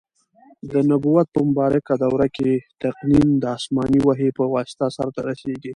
[0.71, 2.51] د نبوت په مبارکه دور کي
[2.83, 5.69] تقنین د اسماني وحي په واسطه سرته رسیږي.